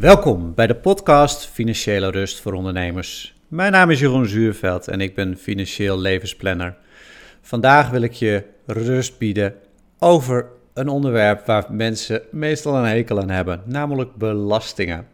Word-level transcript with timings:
Welkom 0.00 0.54
bij 0.54 0.66
de 0.66 0.74
podcast 0.74 1.46
Financiële 1.46 2.10
Rust 2.10 2.40
voor 2.40 2.52
Ondernemers. 2.52 3.34
Mijn 3.48 3.72
naam 3.72 3.90
is 3.90 4.00
Jeroen 4.00 4.26
Zuurveld 4.26 4.88
en 4.88 5.00
ik 5.00 5.14
ben 5.14 5.36
financieel 5.36 5.98
levensplanner. 5.98 6.76
Vandaag 7.40 7.90
wil 7.90 8.02
ik 8.02 8.12
je 8.12 8.44
rust 8.66 9.18
bieden 9.18 9.54
over 9.98 10.46
een 10.74 10.88
onderwerp 10.88 11.46
waar 11.46 11.66
mensen 11.70 12.22
meestal 12.30 12.76
een 12.76 12.84
hekel 12.84 13.20
aan 13.20 13.30
hebben, 13.30 13.62
namelijk 13.64 14.14
belastingen. 14.14 15.06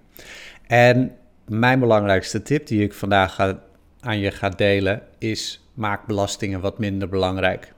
En 0.67 1.17
mijn 1.47 1.81
belangrijkste 1.81 2.43
tip 2.43 2.67
die 2.67 2.83
ik 2.83 2.93
vandaag 2.93 3.57
aan 4.01 4.19
je 4.19 4.31
ga 4.31 4.49
delen 4.49 5.03
is: 5.19 5.69
maak 5.75 6.07
belastingen 6.07 6.61
wat 6.61 6.79
minder 6.79 7.09
belangrijk. 7.09 7.73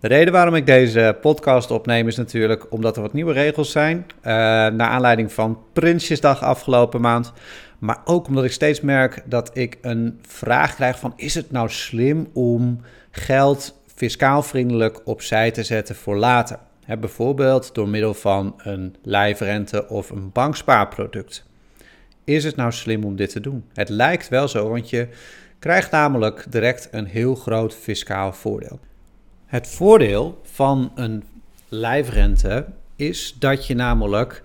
De 0.00 0.08
reden 0.08 0.32
waarom 0.32 0.54
ik 0.54 0.66
deze 0.66 1.16
podcast 1.20 1.70
opneem 1.70 2.06
is 2.08 2.16
natuurlijk 2.16 2.72
omdat 2.72 2.96
er 2.96 3.02
wat 3.02 3.12
nieuwe 3.12 3.32
regels 3.32 3.70
zijn. 3.70 3.96
Uh, 3.96 4.22
naar 4.22 4.80
aanleiding 4.80 5.32
van 5.32 5.58
Prinsjesdag 5.72 6.42
afgelopen 6.42 7.00
maand. 7.00 7.32
Maar 7.78 8.00
ook 8.04 8.26
omdat 8.26 8.44
ik 8.44 8.52
steeds 8.52 8.80
merk 8.80 9.22
dat 9.24 9.50
ik 9.56 9.78
een 9.82 10.18
vraag 10.26 10.74
krijg 10.74 10.98
van... 10.98 11.12
is 11.16 11.34
het 11.34 11.50
nou 11.50 11.68
slim 11.68 12.28
om 12.32 12.80
geld 13.10 13.80
fiscaal 13.94 14.42
vriendelijk 14.42 15.00
opzij 15.04 15.50
te 15.50 15.62
zetten 15.62 15.94
voor 15.94 16.16
later? 16.16 16.58
bijvoorbeeld 17.00 17.74
door 17.74 17.88
middel 17.88 18.14
van 18.14 18.54
een 18.56 18.96
lijfrente 19.02 19.88
of 19.88 20.10
een 20.10 20.32
bankspaarproduct. 20.32 21.44
Is 22.24 22.44
het 22.44 22.56
nou 22.56 22.72
slim 22.72 23.04
om 23.04 23.16
dit 23.16 23.30
te 23.30 23.40
doen? 23.40 23.64
Het 23.74 23.88
lijkt 23.88 24.28
wel 24.28 24.48
zo, 24.48 24.68
want 24.68 24.90
je 24.90 25.08
krijgt 25.58 25.90
namelijk 25.90 26.46
direct 26.48 26.88
een 26.90 27.06
heel 27.06 27.34
groot 27.34 27.74
fiscaal 27.74 28.32
voordeel. 28.32 28.80
Het 29.50 29.68
voordeel 29.68 30.40
van 30.42 30.92
een 30.94 31.24
lijfrente 31.68 32.66
is 32.96 33.36
dat 33.38 33.66
je 33.66 33.74
namelijk 33.74 34.42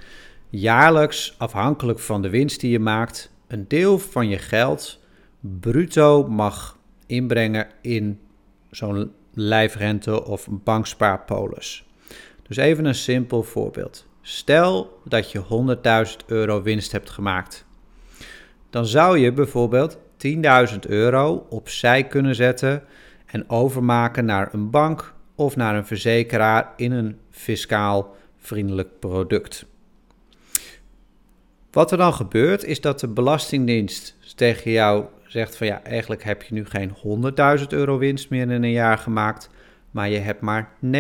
jaarlijks, 0.50 1.36
afhankelijk 1.38 2.00
van 2.00 2.22
de 2.22 2.30
winst 2.30 2.60
die 2.60 2.72
je 2.72 2.80
maakt, 2.80 3.32
een 3.48 3.68
deel 3.68 4.00
van 4.00 4.30
je 4.30 4.38
geld 4.38 5.00
bruto 5.40 6.28
mag 6.28 6.78
inbrengen 7.06 7.68
in 7.82 8.20
zo'n 8.72 9.12
lijfrente 9.34 10.26
of 10.26 10.48
bankspaarpolis. 10.50 11.86
Dus 12.48 12.58
even 12.58 12.86
een 12.86 12.96
simpel 12.96 13.44
voorbeeld. 13.44 14.06
Stel 14.22 15.00
dat 15.04 15.32
je 15.32 15.44
100.000 16.22 16.26
euro 16.26 16.62
winst 16.62 16.92
hebt 16.92 17.10
gemaakt. 17.10 17.66
Dan 18.70 18.86
zou 18.86 19.18
je 19.18 19.32
bijvoorbeeld 19.32 19.98
10.000 20.18 20.80
euro 20.88 21.46
opzij 21.50 22.04
kunnen 22.04 22.36
zetten 22.36 22.84
en 23.36 23.50
overmaken 23.50 24.26
naar 24.26 24.54
een 24.54 24.70
bank 24.70 25.14
of 25.36 25.56
naar 25.56 25.76
een 25.76 25.86
verzekeraar 25.86 26.74
in 26.76 26.92
een 26.92 27.18
fiscaal 27.30 28.16
vriendelijk 28.38 29.00
product. 29.00 29.66
Wat 31.72 31.92
er 31.92 31.98
dan 31.98 32.14
gebeurt 32.14 32.64
is 32.64 32.82
dat 32.82 33.00
de 33.00 33.08
Belastingdienst 33.08 34.18
tegen 34.36 34.72
jou 34.72 35.06
zegt 35.28 35.58
van 35.58 35.68
ja, 35.68 35.84
eigenlijk 35.84 36.24
heb 36.24 36.44
je 36.44 36.54
nu 36.54 36.66
geen 36.66 36.96
100.000 37.60 37.68
euro 37.68 37.98
winst 37.98 38.30
meer 38.30 38.42
in 38.52 38.64
een 38.64 38.72
jaar 38.72 38.98
gemaakt, 38.98 39.50
maar 39.92 40.10
je 40.10 40.20
hebt 40.20 40.42
maar 40.42 40.72
90.000 40.86 40.92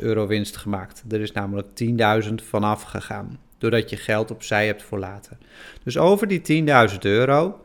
euro 0.00 0.26
winst 0.26 0.56
gemaakt. 0.56 1.04
Er 1.08 1.20
is 1.20 1.32
namelijk 1.32 1.68
10.000 2.28 2.34
vanaf 2.34 2.82
gegaan, 2.82 3.38
doordat 3.58 3.90
je 3.90 3.96
geld 3.96 4.30
opzij 4.30 4.66
hebt 4.66 4.82
voor 4.82 4.98
later. 4.98 5.36
Dus 5.82 5.98
over 5.98 6.28
die 6.28 6.64
10.000 6.90 6.98
euro 7.00 7.60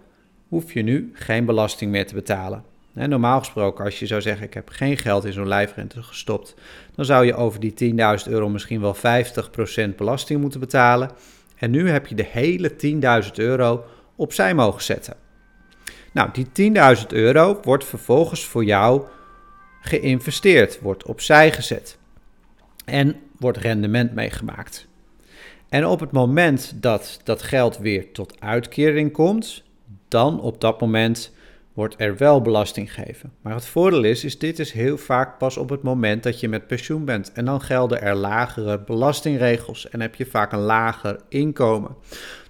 hoef 0.48 0.74
je 0.74 0.82
nu 0.82 1.12
geen 1.14 1.46
belasting 1.46 1.92
meer 1.92 2.08
te 2.08 2.14
betalen. 2.14 2.71
Normaal 2.94 3.40
gesproken, 3.40 3.86
als 3.86 4.00
je 4.00 4.06
zou 4.06 4.22
zeggen: 4.22 4.46
Ik 4.46 4.54
heb 4.54 4.70
geen 4.70 4.98
geld 4.98 5.26
in 5.26 5.34
zo'n 5.34 5.48
lijfrente 5.48 6.04
gestopt, 6.04 6.56
dan 6.96 7.06
zou 7.06 7.26
je 7.26 7.36
over 7.36 7.60
die 7.60 7.94
10.000 8.26 8.32
euro 8.32 8.50
misschien 8.50 8.82
wel 8.82 8.96
50% 8.96 9.96
belasting 9.98 10.42
moeten 10.42 10.60
betalen. 10.60 11.12
En 11.58 11.72
nu 11.72 11.90
heb 11.90 12.08
je 12.08 12.16
de 12.16 12.28
hele 12.32 12.72
10.000 13.24 13.32
euro 13.36 13.84
opzij 14.16 14.54
mogen 14.56 14.84
zetten. 14.84 15.16
Nou, 16.12 16.30
die 16.34 16.74
10.000 16.98 17.08
euro 17.08 17.60
wordt 17.62 17.86
vervolgens 17.86 18.46
voor 18.46 18.64
jou 18.64 19.04
geïnvesteerd, 19.82 20.80
wordt 20.80 21.06
opzij 21.06 21.52
gezet 21.52 21.98
en 22.86 23.16
wordt 23.38 23.58
rendement 23.58 24.14
meegemaakt. 24.14 24.88
En 25.70 25.86
op 25.86 26.00
het 26.00 26.12
moment 26.12 26.74
dat 26.76 27.20
dat 27.24 27.42
geld 27.42 27.78
weer 27.78 28.12
tot 28.12 28.42
uitkering 28.42 29.12
komt, 29.12 29.64
dan 30.08 30.42
op 30.42 30.62
dat 30.62 30.82
moment 30.82 31.34
wordt 31.74 31.96
er 31.98 32.18
wel 32.18 32.42
belasting 32.42 32.94
gegeven. 32.94 33.32
Maar 33.42 33.54
het 33.54 33.66
voordeel 33.66 34.04
is, 34.04 34.24
is 34.24 34.40
dit 34.40 34.60
is 34.60 34.72
heel 34.72 34.98
vaak 34.98 35.38
pas 35.38 35.58
op 35.58 35.70
het 35.70 35.84
moment 35.84 36.24
dat 36.24 36.40
je 36.40 36.50
met 36.50 36.68
pensioen 36.68 37.06
bent. 37.06 37.32
En 37.32 37.46
dan 37.46 37.62
gelden 37.62 38.02
er 38.02 38.16
lagere 38.16 38.80
belastingregels 38.80 39.90
en 39.90 40.02
heb 40.02 40.16
je 40.16 40.26
vaak 40.26 40.52
een 40.52 40.60
lager 40.60 41.20
inkomen. 41.30 41.96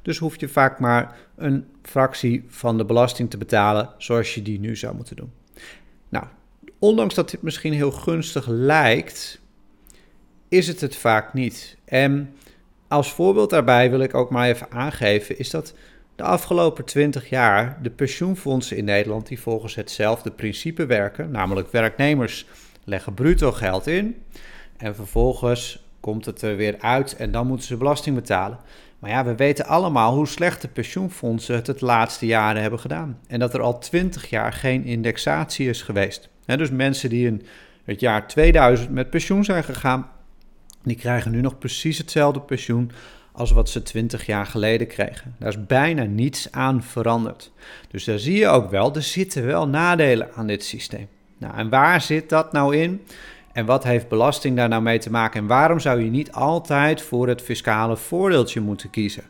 Dus 0.01 0.17
hoef 0.17 0.39
je 0.39 0.47
vaak 0.47 0.79
maar 0.79 1.17
een 1.35 1.65
fractie 1.83 2.45
van 2.47 2.77
de 2.77 2.85
belasting 2.85 3.29
te 3.29 3.37
betalen 3.37 3.89
zoals 3.97 4.35
je 4.35 4.41
die 4.41 4.59
nu 4.59 4.75
zou 4.75 4.95
moeten 4.95 5.15
doen. 5.15 5.31
Nou, 6.09 6.25
ondanks 6.79 7.15
dat 7.15 7.29
dit 7.29 7.41
misschien 7.41 7.73
heel 7.73 7.91
gunstig 7.91 8.47
lijkt, 8.47 9.41
is 10.47 10.67
het 10.67 10.81
het 10.81 10.95
vaak 10.95 11.33
niet. 11.33 11.77
En 11.85 12.35
als 12.87 13.11
voorbeeld 13.11 13.49
daarbij 13.49 13.89
wil 13.89 13.99
ik 13.99 14.13
ook 14.13 14.29
maar 14.29 14.47
even 14.47 14.71
aangeven, 14.71 15.37
is 15.37 15.49
dat 15.49 15.73
de 16.21 16.27
afgelopen 16.27 16.85
20 16.85 17.29
jaar 17.29 17.77
de 17.81 17.89
pensioenfondsen 17.89 18.77
in 18.77 18.85
Nederland 18.85 19.27
die 19.27 19.39
volgens 19.39 19.75
hetzelfde 19.75 20.31
principe 20.31 20.85
werken, 20.85 21.31
namelijk 21.31 21.71
werknemers 21.71 22.45
leggen 22.83 23.13
bruto 23.13 23.51
geld 23.51 23.87
in 23.87 24.23
en 24.77 24.95
vervolgens 24.95 25.85
komt 25.99 26.25
het 26.25 26.41
er 26.41 26.55
weer 26.55 26.75
uit 26.79 27.15
en 27.15 27.31
dan 27.31 27.47
moeten 27.47 27.67
ze 27.67 27.77
belasting 27.77 28.15
betalen. 28.15 28.59
Maar 28.99 29.09
ja, 29.09 29.25
we 29.25 29.35
weten 29.35 29.65
allemaal 29.65 30.15
hoe 30.15 30.27
slecht 30.27 30.61
de 30.61 30.67
pensioenfondsen 30.67 31.55
het 31.55 31.67
het 31.67 31.81
laatste 31.81 32.25
jaren 32.25 32.61
hebben 32.61 32.79
gedaan. 32.79 33.19
En 33.27 33.39
dat 33.39 33.53
er 33.53 33.61
al 33.61 33.79
20 33.79 34.29
jaar 34.29 34.53
geen 34.53 34.83
indexatie 34.83 35.69
is 35.69 35.81
geweest. 35.81 36.29
dus 36.45 36.71
mensen 36.71 37.09
die 37.09 37.27
in 37.27 37.41
het 37.83 37.99
jaar 37.99 38.27
2000 38.27 38.89
met 38.89 39.09
pensioen 39.09 39.43
zijn 39.43 39.63
gegaan, 39.63 40.09
die 40.83 40.95
krijgen 40.95 41.31
nu 41.31 41.41
nog 41.41 41.57
precies 41.57 41.97
hetzelfde 41.97 42.41
pensioen 42.41 42.91
als 43.31 43.51
wat 43.51 43.69
ze 43.69 43.83
20 43.83 44.25
jaar 44.25 44.45
geleden 44.45 44.87
kregen. 44.87 45.35
Daar 45.39 45.49
is 45.49 45.65
bijna 45.65 46.03
niets 46.03 46.51
aan 46.51 46.83
veranderd. 46.83 47.51
Dus 47.87 48.03
daar 48.03 48.19
zie 48.19 48.37
je 48.37 48.47
ook 48.47 48.69
wel, 48.69 48.95
er 48.95 49.01
zitten 49.01 49.45
wel 49.45 49.67
nadelen 49.67 50.29
aan 50.35 50.47
dit 50.47 50.63
systeem. 50.63 51.07
Nou, 51.37 51.55
en 51.55 51.69
waar 51.69 52.01
zit 52.01 52.29
dat 52.29 52.51
nou 52.51 52.75
in? 52.75 53.01
En 53.53 53.65
wat 53.65 53.83
heeft 53.83 54.07
belasting 54.07 54.55
daar 54.55 54.69
nou 54.69 54.81
mee 54.81 54.99
te 54.99 55.11
maken? 55.11 55.41
En 55.41 55.47
waarom 55.47 55.79
zou 55.79 56.03
je 56.03 56.09
niet 56.09 56.31
altijd 56.31 57.01
voor 57.01 57.27
het 57.27 57.41
fiscale 57.41 57.97
voordeeltje 57.97 58.61
moeten 58.61 58.89
kiezen? 58.89 59.23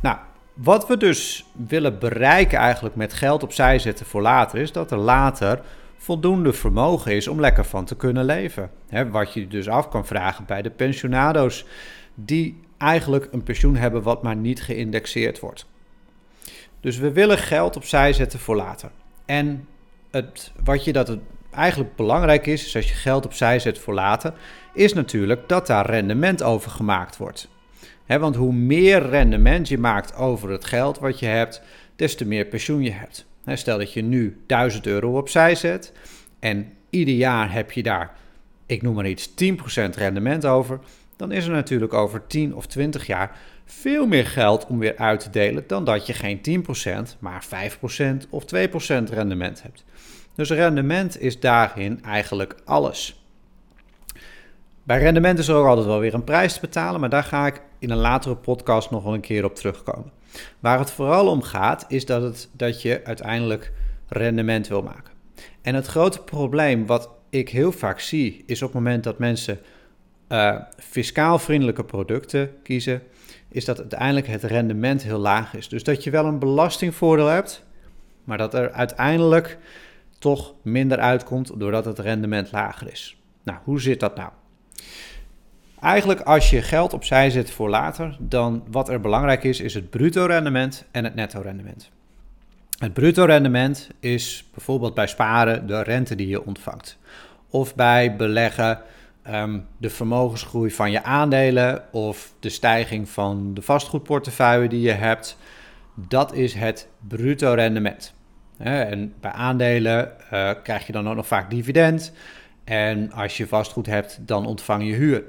Nou, 0.00 0.16
wat 0.54 0.86
we 0.86 0.96
dus 0.96 1.44
willen 1.68 1.98
bereiken 1.98 2.58
eigenlijk 2.58 2.94
met 2.94 3.12
geld 3.12 3.42
opzij 3.42 3.78
zetten 3.78 4.06
voor 4.06 4.22
later, 4.22 4.58
is 4.58 4.72
dat 4.72 4.90
er 4.90 4.98
later 4.98 5.60
voldoende 5.96 6.52
vermogen 6.52 7.12
is 7.12 7.28
om 7.28 7.40
lekker 7.40 7.64
van 7.64 7.84
te 7.84 7.96
kunnen 7.96 8.24
leven. 8.24 8.70
wat 9.10 9.32
je 9.32 9.48
dus 9.48 9.68
af 9.68 9.88
kan 9.88 10.06
vragen 10.06 10.44
bij 10.44 10.62
de 10.62 10.70
pensionado's 10.70 11.64
die 12.14 12.60
eigenlijk 12.82 13.28
een 13.30 13.42
pensioen 13.42 13.76
hebben 13.76 14.02
wat 14.02 14.22
maar 14.22 14.36
niet 14.36 14.62
geïndexeerd 14.62 15.40
wordt. 15.40 15.66
Dus 16.80 16.98
we 16.98 17.12
willen 17.12 17.38
geld 17.38 17.76
opzij 17.76 18.12
zetten 18.12 18.38
voor 18.38 18.56
later. 18.56 18.90
En 19.24 19.68
het, 20.10 20.52
wat 20.64 20.84
je 20.84 20.92
dat 20.92 21.08
het 21.08 21.20
eigenlijk 21.50 21.96
belangrijk 21.96 22.46
is, 22.46 22.66
is 22.66 22.76
als 22.76 22.88
je 22.88 22.94
geld 22.94 23.24
opzij 23.24 23.58
zet 23.58 23.78
voor 23.78 23.94
later, 23.94 24.32
is 24.74 24.92
natuurlijk 24.92 25.48
dat 25.48 25.66
daar 25.66 25.86
rendement 25.86 26.42
over 26.42 26.70
gemaakt 26.70 27.16
wordt. 27.16 27.48
want 28.06 28.36
hoe 28.36 28.52
meer 28.52 29.08
rendement 29.08 29.68
je 29.68 29.78
maakt 29.78 30.16
over 30.16 30.50
het 30.50 30.64
geld 30.64 30.98
wat 30.98 31.18
je 31.18 31.26
hebt, 31.26 31.62
des 31.96 32.16
te 32.16 32.26
meer 32.26 32.44
pensioen 32.44 32.82
je 32.82 32.92
hebt. 32.92 33.26
stel 33.44 33.78
dat 33.78 33.92
je 33.92 34.02
nu 34.02 34.40
1000 34.46 34.86
euro 34.86 35.16
opzij 35.18 35.54
zet 35.54 35.92
en 36.38 36.72
ieder 36.90 37.14
jaar 37.14 37.52
heb 37.52 37.72
je 37.72 37.82
daar, 37.82 38.16
ik 38.66 38.82
noem 38.82 38.94
maar 38.94 39.08
iets, 39.08 39.28
10% 39.28 39.34
rendement 39.94 40.46
over 40.46 40.80
dan 41.22 41.32
is 41.32 41.46
er 41.46 41.52
natuurlijk 41.52 41.92
over 41.92 42.26
10 42.26 42.54
of 42.54 42.66
20 42.66 43.06
jaar 43.06 43.36
veel 43.64 44.06
meer 44.06 44.26
geld 44.26 44.66
om 44.66 44.78
weer 44.78 44.96
uit 44.96 45.20
te 45.20 45.30
delen 45.30 45.64
dan 45.66 45.84
dat 45.84 46.06
je 46.06 46.12
geen 46.12 46.64
10%, 47.14 47.18
maar 47.18 47.44
5% 47.44 48.28
of 48.30 48.44
2% 48.44 48.46
rendement 49.10 49.62
hebt. 49.62 49.84
Dus 50.34 50.50
rendement 50.50 51.20
is 51.20 51.40
daarin 51.40 52.02
eigenlijk 52.04 52.56
alles. 52.64 53.24
Bij 54.82 54.98
rendement 54.98 55.38
is 55.38 55.48
er 55.48 55.54
ook 55.54 55.66
altijd 55.66 55.86
wel 55.86 55.98
weer 55.98 56.14
een 56.14 56.24
prijs 56.24 56.54
te 56.54 56.60
betalen, 56.60 57.00
maar 57.00 57.10
daar 57.10 57.24
ga 57.24 57.46
ik 57.46 57.62
in 57.78 57.90
een 57.90 57.96
latere 57.96 58.36
podcast 58.36 58.90
nog 58.90 59.02
wel 59.02 59.14
een 59.14 59.20
keer 59.20 59.44
op 59.44 59.54
terugkomen. 59.54 60.12
Waar 60.60 60.78
het 60.78 60.90
vooral 60.90 61.28
om 61.28 61.42
gaat, 61.42 61.84
is 61.88 62.06
dat, 62.06 62.22
het, 62.22 62.48
dat 62.52 62.82
je 62.82 63.00
uiteindelijk 63.04 63.72
rendement 64.08 64.68
wil 64.68 64.82
maken. 64.82 65.12
En 65.60 65.74
het 65.74 65.86
grote 65.86 66.22
probleem 66.22 66.86
wat 66.86 67.10
ik 67.30 67.48
heel 67.48 67.72
vaak 67.72 68.00
zie, 68.00 68.42
is 68.46 68.62
op 68.62 68.72
het 68.72 68.82
moment 68.82 69.04
dat 69.04 69.18
mensen 69.18 69.60
uh, 70.32 70.56
fiscaal 70.78 71.38
vriendelijke 71.38 71.84
producten 71.84 72.50
kiezen, 72.62 73.02
is 73.48 73.64
dat 73.64 73.78
uiteindelijk 73.78 74.26
het 74.26 74.42
rendement 74.42 75.02
heel 75.02 75.18
laag 75.18 75.54
is. 75.54 75.68
Dus 75.68 75.84
dat 75.84 76.04
je 76.04 76.10
wel 76.10 76.24
een 76.24 76.38
belastingvoordeel 76.38 77.26
hebt, 77.26 77.64
maar 78.24 78.38
dat 78.38 78.54
er 78.54 78.72
uiteindelijk 78.72 79.58
toch 80.18 80.54
minder 80.62 80.98
uitkomt 80.98 81.60
doordat 81.60 81.84
het 81.84 81.98
rendement 81.98 82.52
lager 82.52 82.92
is. 82.92 83.16
Nou, 83.42 83.58
hoe 83.64 83.80
zit 83.80 84.00
dat 84.00 84.16
nou? 84.16 84.30
eigenlijk 85.82 86.20
als 86.20 86.50
je 86.50 86.62
geld 86.62 86.92
opzij 86.92 87.30
zet 87.30 87.50
voor 87.50 87.68
later, 87.68 88.16
dan 88.18 88.64
wat 88.70 88.88
er 88.88 89.00
belangrijk 89.00 89.44
is, 89.44 89.60
is 89.60 89.74
het 89.74 89.90
bruto 89.90 90.24
rendement 90.24 90.84
en 90.90 91.04
het 91.04 91.14
netto 91.14 91.40
rendement. 91.40 91.90
Het 92.78 92.92
bruto 92.92 93.24
rendement 93.24 93.90
is 94.00 94.44
bijvoorbeeld 94.54 94.94
bij 94.94 95.06
sparen 95.06 95.66
de 95.66 95.82
rente 95.82 96.14
die 96.14 96.28
je 96.28 96.46
ontvangt. 96.46 96.98
Of 97.48 97.74
bij 97.74 98.16
beleggen 98.16 98.80
ehm, 99.22 99.58
de 99.78 99.90
vermogensgroei 99.90 100.70
van 100.70 100.90
je 100.90 101.02
aandelen 101.02 101.92
of 101.92 102.32
de 102.40 102.48
stijging 102.48 103.08
van 103.08 103.54
de 103.54 103.62
vastgoedportefeuille 103.62 104.68
die 104.68 104.80
je 104.80 104.92
hebt. 104.92 105.36
Dat 105.94 106.34
is 106.34 106.54
het 106.54 106.88
bruto 107.08 107.52
rendement. 107.52 108.14
En 108.56 109.14
bij 109.20 109.30
aandelen 109.30 110.12
uh, 110.32 110.50
krijg 110.62 110.86
je 110.86 110.92
dan 110.92 111.08
ook 111.08 111.16
nog 111.16 111.26
vaak 111.26 111.50
dividend. 111.50 112.12
En 112.64 113.12
als 113.12 113.36
je 113.36 113.46
vastgoed 113.46 113.86
hebt, 113.86 114.18
dan 114.20 114.46
ontvang 114.46 114.86
je 114.86 114.94
huur. 114.94 115.24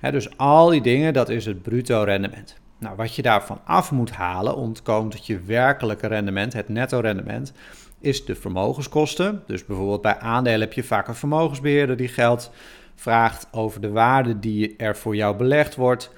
dus 0.00 0.38
al 0.38 0.68
die 0.68 0.80
dingen, 0.80 1.12
dat 1.12 1.28
is 1.28 1.46
het 1.46 1.62
bruto 1.62 2.02
rendement. 2.02 2.56
Nou, 2.78 2.96
wat 2.96 3.14
je 3.14 3.22
daarvan 3.22 3.60
af 3.64 3.90
moet 3.92 4.10
halen 4.10 4.56
om 4.56 4.72
te 4.72 4.82
komen 4.82 5.10
tot 5.10 5.26
je 5.26 5.40
werkelijke 5.40 6.06
rendement, 6.06 6.52
het 6.52 6.68
netto 6.68 7.00
rendement, 7.00 7.52
is 8.00 8.24
de 8.24 8.34
vermogenskosten. 8.34 9.42
Dus 9.46 9.64
bijvoorbeeld 9.64 10.02
bij 10.02 10.18
aandelen 10.18 10.60
heb 10.60 10.72
je 10.72 10.84
vaak 10.84 11.08
een 11.08 11.14
vermogensbeheerder 11.14 11.96
die 11.96 12.08
geld 12.08 12.50
vraagt 12.96 13.48
over 13.50 13.80
de 13.80 13.90
waarde 13.90 14.38
die 14.38 14.76
er 14.76 14.96
voor 14.96 15.16
jou 15.16 15.36
belegd 15.36 15.74
wordt. 15.74 16.10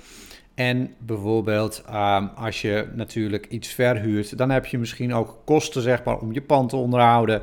En 0.54 0.94
bijvoorbeeld 0.98 1.82
ehm, 1.86 2.26
als 2.34 2.60
je 2.60 2.88
natuurlijk 2.94 3.46
iets 3.46 3.68
verhuurt, 3.68 4.38
dan 4.38 4.50
heb 4.50 4.66
je 4.66 4.78
misschien 4.78 5.14
ook 5.14 5.42
kosten 5.44 5.82
zeg 5.82 6.04
maar, 6.04 6.18
om 6.18 6.32
je 6.32 6.42
pand 6.42 6.68
te 6.68 6.76
onderhouden. 6.76 7.42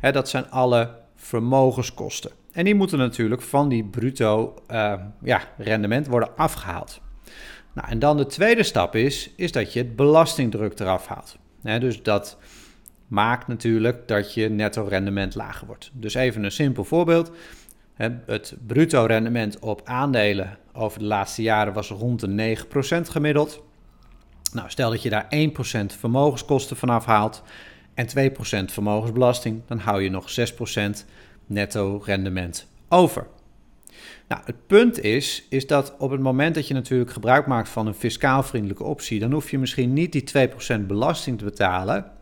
dat 0.00 0.28
zijn 0.28 0.50
alle 0.50 0.90
vermogenskosten. 1.16 2.30
En 2.52 2.64
die 2.64 2.74
moeten 2.74 2.98
natuurlijk 2.98 3.42
van 3.42 3.68
die 3.68 3.84
bruto 3.84 4.54
ehm, 4.66 5.00
ja, 5.22 5.40
rendement 5.58 6.06
worden 6.06 6.36
afgehaald. 6.36 7.00
Nou, 7.74 7.88
en 7.88 7.98
dan 7.98 8.16
de 8.16 8.26
tweede 8.26 8.62
stap 8.62 8.94
is, 8.94 9.30
is 9.36 9.52
dat 9.52 9.72
je 9.72 9.78
het 9.78 9.96
belastingdruk 9.96 10.78
eraf 10.78 11.06
haalt. 11.06 11.36
dus 11.80 12.02
dat 12.02 12.38
maakt 13.06 13.46
natuurlijk 13.46 14.08
dat 14.08 14.34
je 14.34 14.48
netto 14.48 14.84
rendement 14.84 15.34
lager 15.34 15.66
wordt. 15.66 15.90
Dus 15.92 16.14
even 16.14 16.44
een 16.44 16.50
simpel 16.50 16.84
voorbeeld. 16.84 17.32
Het 17.94 18.54
bruto 18.66 19.04
rendement 19.04 19.58
op 19.58 19.80
aandelen 19.84 20.58
over 20.72 20.98
de 20.98 21.04
laatste 21.04 21.42
jaren 21.42 21.72
was 21.72 21.88
rond 21.88 22.20
de 22.20 22.56
9% 22.56 23.10
gemiddeld. 23.10 23.62
Nou, 24.52 24.70
stel 24.70 24.90
dat 24.90 25.02
je 25.02 25.10
daar 25.10 25.26
1% 25.92 25.98
vermogenskosten 25.98 26.76
van 26.76 26.88
afhaalt 26.88 27.42
en 27.94 28.06
2% 28.08 28.10
vermogensbelasting, 28.64 29.62
dan 29.66 29.78
hou 29.78 30.02
je 30.02 30.10
nog 30.10 30.30
6% 30.30 31.04
netto 31.46 32.02
rendement 32.04 32.66
over. 32.88 33.26
Nou, 34.28 34.42
het 34.44 34.66
punt 34.66 35.00
is, 35.00 35.46
is 35.48 35.66
dat 35.66 35.94
op 35.98 36.10
het 36.10 36.20
moment 36.20 36.54
dat 36.54 36.68
je 36.68 36.74
natuurlijk 36.74 37.10
gebruik 37.10 37.46
maakt 37.46 37.68
van 37.68 37.86
een 37.86 37.94
fiscaal 37.94 38.42
vriendelijke 38.42 38.84
optie, 38.84 39.20
dan 39.20 39.32
hoef 39.32 39.50
je 39.50 39.58
misschien 39.58 39.92
niet 39.92 40.12
die 40.12 40.48
2% 40.78 40.80
belasting 40.86 41.38
te 41.38 41.44
betalen. 41.44 42.12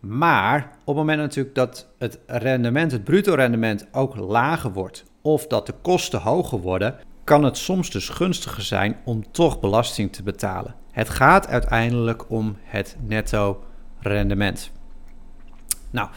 Maar 0.00 0.70
op 0.80 0.86
het 0.86 0.96
moment 0.96 1.18
natuurlijk 1.18 1.54
dat 1.54 1.88
het 1.98 2.18
rendement, 2.26 2.92
het 2.92 3.04
bruto 3.04 3.34
rendement 3.34 3.86
ook 3.92 4.16
lager 4.16 4.72
wordt, 4.72 5.04
of 5.22 5.46
dat 5.46 5.66
de 5.66 5.74
kosten 5.82 6.20
hoger 6.20 6.60
worden, 6.60 6.96
kan 7.24 7.44
het 7.44 7.56
soms 7.56 7.90
dus 7.90 8.08
gunstiger 8.08 8.62
zijn 8.62 8.96
om 9.04 9.32
toch 9.32 9.60
belasting 9.60 10.12
te 10.12 10.22
betalen. 10.22 10.74
Het 10.90 11.08
gaat 11.08 11.46
uiteindelijk 11.46 12.30
om 12.30 12.56
het 12.62 12.96
netto 13.06 13.64
rendement. 13.98 14.72
Nou, 15.90 16.08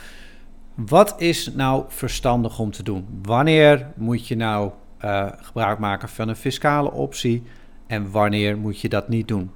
wat 0.76 1.22
is 1.22 1.54
nou 1.54 1.84
verstandig 1.88 2.60
om 2.60 2.72
te 2.72 2.84
doen? 2.84 3.08
Wanneer 3.22 3.88
moet 3.96 4.28
je 4.28 4.36
nou 4.36 4.72
uh, 5.02 5.28
gebruik 5.36 5.80
maken 5.80 6.10
van 6.10 6.28
een 6.28 6.36
fiscale 6.36 6.92
optie 6.92 7.44
en 7.88 8.12
wanneer 8.12 8.58
moet 8.58 8.80
je 8.80 8.90
dat 8.90 9.10
niet 9.10 9.28
doen? 9.28 9.52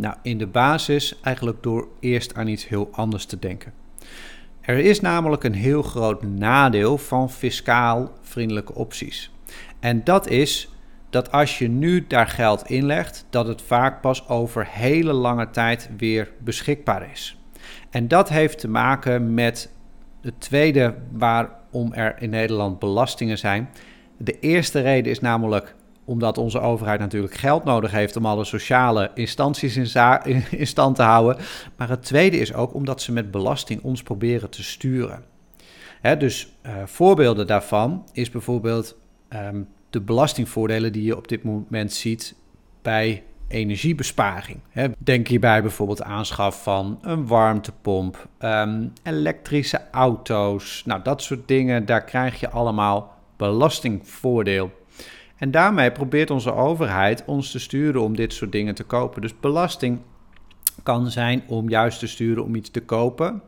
Nou, 0.00 0.14
in 0.22 0.38
de 0.38 0.46
basis 0.46 1.20
eigenlijk 1.20 1.62
door 1.62 1.88
eerst 2.00 2.34
aan 2.34 2.46
iets 2.46 2.68
heel 2.68 2.88
anders 2.92 3.24
te 3.24 3.38
denken. 3.38 3.72
Er 4.60 4.78
is 4.78 5.00
namelijk 5.00 5.44
een 5.44 5.54
heel 5.54 5.82
groot 5.82 6.22
nadeel 6.22 6.98
van 6.98 7.30
fiscaal 7.30 8.12
vriendelijke 8.20 8.74
opties. 8.74 9.30
En 9.80 10.04
dat 10.04 10.28
is 10.28 10.68
dat 11.10 11.32
als 11.32 11.58
je 11.58 11.68
nu 11.68 12.06
daar 12.06 12.26
geld 12.26 12.70
inlegt, 12.70 13.26
dat 13.30 13.46
het 13.46 13.62
vaak 13.62 14.00
pas 14.00 14.28
over 14.28 14.66
hele 14.70 15.12
lange 15.12 15.50
tijd 15.50 15.90
weer 15.96 16.30
beschikbaar 16.38 17.10
is. 17.12 17.38
En 17.90 18.08
dat 18.08 18.28
heeft 18.28 18.58
te 18.58 18.68
maken 18.68 19.34
met 19.34 19.72
het 20.20 20.40
tweede 20.40 20.94
waarom 21.12 21.92
er 21.92 22.14
in 22.18 22.30
Nederland 22.30 22.78
belastingen 22.78 23.38
zijn. 23.38 23.68
De 24.16 24.38
eerste 24.38 24.80
reden 24.80 25.10
is 25.10 25.20
namelijk 25.20 25.74
omdat 26.10 26.38
onze 26.38 26.60
overheid 26.60 27.00
natuurlijk 27.00 27.34
geld 27.34 27.64
nodig 27.64 27.90
heeft 27.90 28.16
om 28.16 28.26
alle 28.26 28.44
sociale 28.44 29.10
instanties 29.14 29.76
in, 29.76 30.66
stand 30.66 30.96
te 30.96 31.02
houden. 31.02 31.36
Maar 31.76 31.88
het 31.88 32.02
tweede 32.02 32.38
is 32.38 32.54
ook 32.54 32.74
omdat 32.74 33.02
ze 33.02 33.12
met 33.12 33.30
belasting 33.30 33.82
ons 33.82 34.02
proberen 34.02 34.50
te 34.50 34.62
sturen. 34.62 35.24
Hè, 36.00 36.16
dus 36.16 36.52
uh, 36.66 36.72
voorbeelden 36.84 37.46
daarvan 37.46 38.04
is 38.12 38.30
bijvoorbeeld 38.30 38.96
um, 39.28 39.68
de 39.90 40.00
belastingvoordelen 40.00 40.92
die 40.92 41.04
je 41.04 41.16
op 41.16 41.28
dit 41.28 41.42
moment 41.42 41.92
ziet 41.92 42.34
bij 42.82 43.22
energiebesparing. 43.48 44.58
Denk 44.98 45.28
hierbij 45.28 45.62
bijvoorbeeld 45.62 46.02
aanschaf 46.02 46.62
van 46.62 46.98
een 47.02 47.26
warmtepomp, 47.26 48.28
um, 48.38 48.92
elektrische 49.02 49.80
auto's. 49.90 50.82
Nou, 50.86 51.02
dat 51.02 51.22
soort 51.22 51.48
dingen, 51.48 51.86
daar 51.86 52.04
krijg 52.04 52.40
je 52.40 52.50
allemaal 52.50 53.14
belastingvoordeel. 53.36 54.70
En 55.40 55.50
daarmee 55.50 55.92
probeert 55.92 56.30
onze 56.30 56.54
overheid 56.54 57.24
ons 57.26 57.50
te 57.50 57.58
sturen 57.58 58.02
om 58.02 58.16
dit 58.16 58.32
soort 58.32 58.52
dingen 58.52 58.74
te 58.74 58.84
kopen. 58.84 59.22
Dus 59.22 59.40
belasting 59.40 59.98
kan 60.82 61.10
zijn 61.10 61.42
om 61.46 61.68
juist 61.68 61.98
te 61.98 62.06
sturen 62.06 62.44
om 62.44 62.54
iets 62.54 62.70
te 62.70 62.80
kopen 62.80 63.42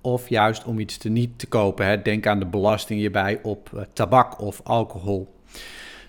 of 0.00 0.28
juist 0.28 0.64
om 0.64 0.78
iets 0.78 0.96
te 0.96 1.08
niet 1.08 1.38
te 1.38 1.46
kopen. 1.46 2.02
Denk 2.02 2.26
aan 2.26 2.38
de 2.38 2.46
belasting 2.46 3.00
hierbij 3.00 3.40
op 3.42 3.70
uh, 3.74 3.80
tabak 3.92 4.40
of 4.40 4.60
alcohol. 4.64 5.34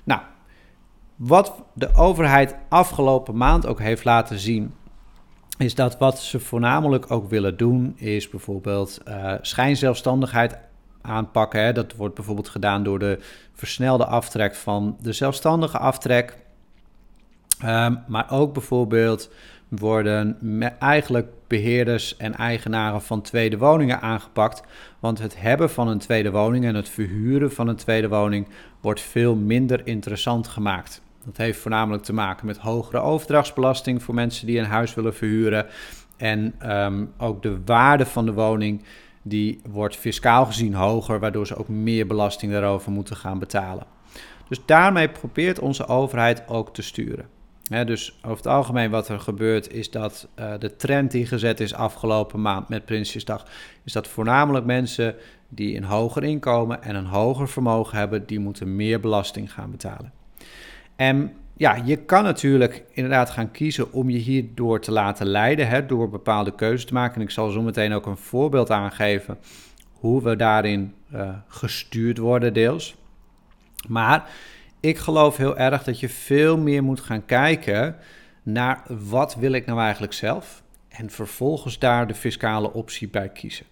Nou, 0.04 0.22
wat 1.16 1.64
de 1.74 1.96
overheid 1.96 2.56
afgelopen 2.70 3.38
maand 3.38 3.66
ook 3.66 3.80
heeft 3.80 4.04
laten 4.04 4.40
zien, 4.40 4.74
is 5.58 5.76
dat 5.76 5.98
wat 5.98 6.20
ze 6.20 6.40
voornamelijk 6.40 7.12
ook 7.12 7.30
willen 7.30 7.58
doen, 7.58 7.94
is 7.98 8.30
bijvoorbeeld 8.30 9.00
uh, 9.08 9.34
schijnzelfstandigheid 9.42 10.58
aanpakken. 11.10 11.62
Hè. 11.64 11.74
Dat 11.74 11.96
wordt 11.96 12.16
bijvoorbeeld 12.16 12.50
gedaan 12.50 12.84
door 12.84 13.00
de 13.00 13.20
versnelde 13.54 14.06
aftrek 14.06 14.56
van 14.56 14.98
de 15.02 15.14
zelfstandige 15.14 15.78
aftrek. 15.78 16.38
Um, 17.66 18.00
maar 18.08 18.32
ook 18.32 18.54
bijvoorbeeld 18.54 19.30
worden 19.68 20.38
eigenlijk 20.80 21.28
beheerders 21.48 22.18
en 22.18 22.36
eigenaren 22.36 23.02
van 23.02 23.22
tweede 23.22 23.58
woningen 23.58 24.02
aangepakt. 24.02 24.62
Want 25.00 25.20
het 25.20 25.42
hebben 25.42 25.70
van 25.70 25.88
een 25.88 25.98
tweede 26.00 26.32
woning 26.32 26.66
en 26.66 26.76
het 26.76 26.90
verhuren 26.90 27.52
van 27.52 27.68
een 27.68 27.76
tweede 27.76 28.08
woning 28.08 28.48
wordt 28.82 29.02
veel 29.02 29.36
minder 29.36 29.88
interessant 29.88 30.48
gemaakt. 30.48 31.02
Dat 31.26 31.38
heeft 31.38 31.60
voornamelijk 31.60 32.04
te 32.04 32.14
maken 32.14 32.46
met 32.46 32.58
hogere 32.58 33.00
overdrachtsbelasting 33.00 34.04
voor 34.04 34.14
mensen 34.14 34.48
die 34.48 34.60
een 34.60 34.66
huis 34.66 34.94
willen 34.94 35.16
verhuren. 35.16 35.66
En 36.18 36.56
um, 36.72 37.12
ook 37.18 37.42
de 37.42 37.58
waarde 37.66 38.06
van 38.06 38.26
de 38.26 38.34
woning 38.34 38.84
die 39.22 39.62
wordt 39.70 39.96
fiscaal 39.96 40.46
gezien 40.46 40.74
hoger, 40.74 41.20
waardoor 41.20 41.48
ze 41.48 41.56
ook 41.56 41.68
meer 41.68 42.08
belasting 42.08 42.52
daarover 42.52 42.92
moeten 42.92 43.16
gaan 43.16 43.40
betalen. 43.40 43.86
Dus 44.48 44.66
daarmee 44.66 45.10
probeert 45.10 45.60
onze 45.60 45.88
overheid 45.88 46.48
ook 46.48 46.74
te 46.74 46.82
sturen. 46.82 47.26
dus 47.86 48.18
over 48.18 48.38
het 48.38 48.48
algemeen 48.48 48.90
wat 48.90 49.10
er 49.10 49.20
gebeurt 49.20 49.74
is 49.74 49.92
dat 49.92 50.28
uh, 50.40 50.54
de 50.60 50.76
trend 50.76 51.12
die 51.12 51.26
gezet 51.26 51.60
is 51.60 51.74
afgelopen 51.74 52.42
maand 52.42 52.70
met 52.70 52.86
Prinsjesdag, 52.86 53.46
is 53.84 53.94
dat 53.94 54.08
voornamelijk 54.08 54.66
mensen 54.66 55.16
die 55.50 55.78
een 55.78 55.84
hoger 55.84 56.24
inkomen 56.24 56.84
en 56.84 56.96
een 56.96 57.06
hoger 57.06 57.50
vermogen 57.50 57.98
hebben, 57.98 58.26
die 58.26 58.40
moeten 58.40 58.76
meer 58.76 59.00
belasting 59.00 59.54
gaan 59.54 59.72
betalen. 59.72 60.12
En 60.96 61.34
ja, 61.60 61.76
je 61.86 61.96
kan 61.96 62.24
natuurlijk 62.24 62.84
inderdaad 62.92 63.30
gaan 63.30 63.52
kiezen 63.52 63.92
om 63.94 64.10
je 64.10 64.18
hierdoor 64.18 64.82
te 64.82 64.92
laten 64.92 65.28
leiden, 65.28 65.68
hè, 65.68 65.86
door 65.86 66.10
bepaalde 66.10 66.56
keuzes 66.56 66.86
te 66.86 66.94
maken. 66.94 67.16
En 67.16 67.22
ik 67.22 67.30
zal 67.30 67.50
zo 67.50 67.62
meteen 67.62 67.94
ook 67.94 68.06
een 68.06 68.18
voorbeeld 68.18 68.72
aangeven 68.72 69.38
hoe 69.92 70.24
we 70.24 70.36
daarin 70.36 70.94
uh, 71.14 71.30
gestuurd 71.48 72.18
worden 72.18 72.54
deels. 72.54 72.96
Maar 73.88 74.30
ik 74.80 74.98
geloof 74.98 75.38
heel 75.38 75.58
erg 75.58 75.84
dat 75.84 76.00
je 76.00 76.10
veel 76.10 76.58
meer 76.58 76.84
moet 76.84 77.00
gaan 77.00 77.26
kijken 77.26 77.96
naar 78.44 78.84
wat 78.88 79.36
wil 79.36 79.52
ik 79.52 79.66
nou 79.66 79.80
eigenlijk 79.80 80.14
zelf 80.14 80.64
en 80.88 81.10
vervolgens 81.10 81.80
daar 81.80 82.08
de 82.08 82.16
fiscale 82.16 82.74
optie 82.74 83.08
bij 83.08 83.30
kiezen. 83.30 83.66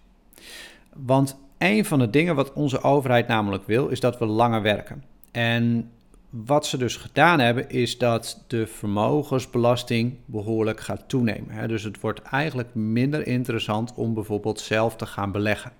Want 0.92 1.38
een 1.58 1.84
van 1.84 1.98
de 1.98 2.10
dingen 2.10 2.34
wat 2.34 2.52
onze 2.52 2.82
overheid 2.82 3.28
namelijk 3.28 3.66
wil, 3.66 3.88
is 3.88 4.00
dat 4.00 4.18
we 4.18 4.26
langer 4.26 4.62
werken. 4.62 5.04
En 5.32 5.90
wat 6.30 6.66
ze 6.66 6.76
dus 6.76 6.96
gedaan 6.96 7.40
hebben, 7.40 7.70
is 7.70 7.98
dat 7.98 8.44
de 8.46 8.66
vermogensbelasting 8.66 10.16
behoorlijk 10.24 10.80
gaat 10.80 11.08
toenemen. 11.08 11.68
Dus 11.68 11.82
het 11.82 12.00
wordt 12.00 12.22
eigenlijk 12.22 12.74
minder 12.74 13.26
interessant 13.26 13.94
om 13.94 14.14
bijvoorbeeld 14.14 14.60
zelf 14.60 14.96
te 14.96 15.06
gaan 15.06 15.32
beleggen. 15.32 15.72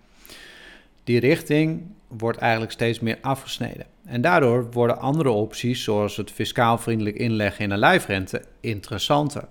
die 1.05 1.21
richting 1.21 1.83
wordt 2.09 2.39
eigenlijk 2.39 2.73
steeds 2.73 3.01
meer 3.01 3.19
afgesneden. 3.21 3.87
En 4.05 4.21
daardoor 4.21 4.71
worden 4.71 4.99
andere 4.99 5.31
opties, 5.31 5.85
zoals 5.85 6.17
het 6.17 6.31
fiscaal 6.31 6.79
vriendelijk 6.79 7.17
inleggen 7.17 7.65
in 7.65 7.71
een 7.71 7.79
lijfrente, 7.79 8.43
interessanter. 8.61 9.45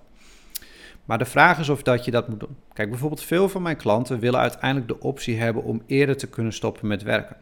Maar 1.04 1.18
de 1.18 1.24
vraag 1.24 1.58
is 1.58 1.68
of 1.68 1.82
dat 1.82 2.04
je 2.04 2.10
dat 2.10 2.28
moet 2.28 2.40
doen. 2.40 2.56
Kijk, 2.72 2.90
bijvoorbeeld 2.90 3.22
veel 3.22 3.48
van 3.48 3.62
mijn 3.62 3.76
klanten 3.76 4.18
willen 4.18 4.40
uiteindelijk 4.40 4.88
de 4.88 5.00
optie 5.00 5.38
hebben 5.38 5.62
om 5.62 5.82
eerder 5.86 6.16
te 6.16 6.28
kunnen 6.28 6.52
stoppen 6.52 6.86
met 6.86 7.02
werken. 7.02 7.36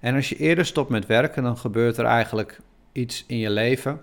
En 0.00 0.14
als 0.14 0.28
je 0.28 0.36
eerder 0.36 0.66
stopt 0.66 0.90
met 0.90 1.06
werken, 1.06 1.42
dan 1.42 1.56
gebeurt 1.56 1.96
er 1.96 2.04
eigenlijk 2.04 2.60
iets 2.92 3.24
in 3.26 3.38
je 3.38 3.50
leven. 3.50 4.00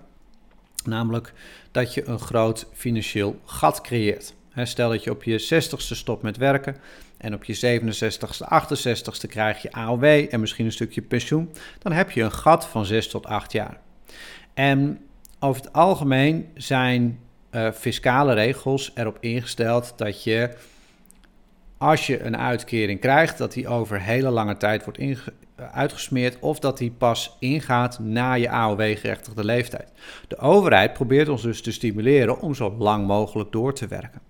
Namelijk 0.86 1.34
dat 1.72 1.94
je 1.94 2.08
een 2.08 2.20
groot 2.20 2.68
financieel 2.74 3.40
gat 3.46 3.82
creëert. 3.82 4.34
Stel 4.64 4.90
dat 4.90 5.04
je 5.04 5.12
op 5.12 5.24
je 5.24 5.64
60ste 5.64 5.96
stopt 5.96 6.24
met 6.24 6.38
werken 6.38 6.76
en 7.18 7.34
op 7.34 7.44
je 7.44 7.80
67ste, 7.80 8.64
68ste 8.64 9.28
krijg 9.28 9.62
je 9.62 9.72
AOW 9.72 10.04
en 10.04 10.40
misschien 10.40 10.66
een 10.66 10.72
stukje 10.72 11.02
pensioen. 11.02 11.52
Dan 11.80 11.92
heb 11.92 12.12
je 12.12 12.24
een 12.24 12.32
gat 12.32 12.66
van 12.66 12.86
6 12.86 13.10
tot 13.10 13.26
8 13.26 13.52
jaar. 13.52 13.80
En 14.54 15.00
over 15.40 15.62
het 15.62 15.74
algemeen 15.74 16.50
zijn 16.56 17.20
uh, 17.52 17.72
fiscale 17.72 18.34
regels 18.34 18.92
erop 18.96 19.18
ingesteld 19.20 19.94
dat 19.96 20.24
je, 20.24 20.54
als 21.78 22.08
je 22.08 22.24
een 22.24 22.38
uitkering 22.38 23.00
krijgt, 23.00 23.38
dat 23.38 23.54
die 23.54 23.68
over 23.68 24.02
hele 24.02 24.30
lange 24.30 24.58
tijd 24.58 24.84
wordt 24.84 25.00
uitgesmeerd 25.62 26.40
of 26.40 26.60
dat 26.60 26.78
die 26.78 26.92
pas 26.92 27.36
ingaat 27.40 28.00
na 28.00 28.34
je 28.34 28.50
AOW-gerechtigde 28.50 29.44
leeftijd. 29.44 29.92
De 30.28 30.38
overheid 30.38 30.94
probeert 30.94 31.30
ons 31.30 31.42
dus 31.42 31.62
te 31.62 31.72
stimuleren 31.72 32.40
om 32.40 32.56
zo 32.56 32.76
lang 32.78 33.08
mogelijk 33.08 33.52
door 33.52 33.74
te 33.74 33.88
werken. 33.88 34.22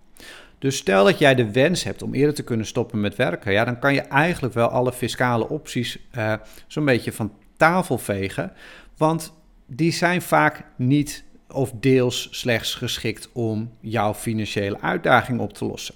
Dus 0.59 0.77
stel 0.77 1.03
dat 1.03 1.19
jij 1.19 1.35
de 1.35 1.51
wens 1.51 1.83
hebt 1.83 2.01
om 2.01 2.13
eerder 2.13 2.35
te 2.35 2.43
kunnen 2.43 2.65
stoppen 2.65 2.99
met 2.99 3.15
werken, 3.15 3.51
ja, 3.51 3.65
dan 3.65 3.79
kan 3.79 3.93
je 3.93 4.01
eigenlijk 4.01 4.53
wel 4.53 4.67
alle 4.67 4.93
fiscale 4.93 5.49
opties 5.49 5.99
uh, 6.17 6.33
zo'n 6.67 6.85
beetje 6.85 7.11
van 7.11 7.33
tafel 7.57 7.97
vegen, 7.97 8.53
want 8.97 9.33
die 9.65 9.91
zijn 9.91 10.21
vaak 10.21 10.65
niet 10.75 11.23
of 11.51 11.71
deels 11.79 12.27
slechts 12.31 12.75
geschikt 12.75 13.29
om 13.33 13.71
jouw 13.79 14.13
financiële 14.13 14.81
uitdaging 14.81 15.39
op 15.39 15.53
te 15.53 15.65
lossen. 15.65 15.95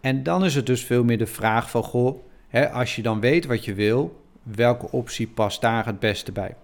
En 0.00 0.22
dan 0.22 0.44
is 0.44 0.54
het 0.54 0.66
dus 0.66 0.84
veel 0.84 1.04
meer 1.04 1.18
de 1.18 1.26
vraag 1.26 1.70
van, 1.70 1.82
goh, 1.82 2.24
als 2.72 2.96
je 2.96 3.02
dan 3.02 3.20
weet 3.20 3.46
wat 3.46 3.64
je 3.64 3.74
wil, 3.74 4.22
welke 4.42 4.90
optie 4.90 5.28
past 5.28 5.60
daar 5.60 5.86
het 5.86 5.98
beste 5.98 6.32
bij? 6.32 6.54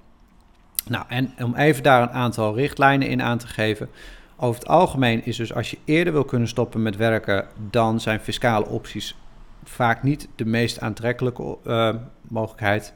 Nou, 0.88 1.04
en 1.09 1.33
om 1.42 1.54
even 1.54 1.83
daar 1.83 2.02
een 2.02 2.11
aantal 2.11 2.54
richtlijnen 2.54 3.09
in 3.09 3.23
aan 3.23 3.38
te 3.38 3.47
geven. 3.47 3.88
Over 4.37 4.61
het 4.61 4.68
algemeen 4.68 5.25
is 5.25 5.37
dus 5.37 5.54
als 5.54 5.71
je 5.71 5.78
eerder 5.85 6.12
wil 6.12 6.25
kunnen 6.25 6.49
stoppen 6.49 6.83
met 6.83 6.97
werken, 6.97 7.47
dan 7.71 8.00
zijn 8.00 8.21
fiscale 8.21 8.66
opties 8.66 9.16
vaak 9.64 10.02
niet 10.02 10.28
de 10.37 10.45
meest 10.45 10.80
aantrekkelijke 10.80 11.59
uh, 11.66 11.95
mogelijkheid. 12.28 12.95